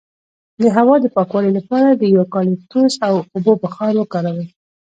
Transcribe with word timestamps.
د 0.61 0.63
هوا 0.75 0.95
د 1.01 1.05
پاکوالي 1.15 1.51
لپاره 1.59 1.89
د 1.93 2.03
یوکالیپټوس 2.17 2.93
او 3.07 3.15
اوبو 3.35 3.53
بخار 3.63 3.93
وکاروئ 3.97 4.47